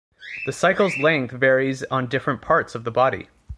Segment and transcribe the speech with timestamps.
[0.47, 3.29] The cycle's length varies on different parts of the body.